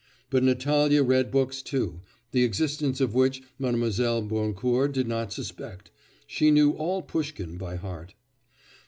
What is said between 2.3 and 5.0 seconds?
the existence of which Mlle. Boncourt